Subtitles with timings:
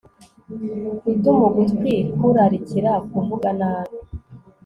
[1.03, 3.95] Gutuma ugutwi kurarikira kuvuga nabi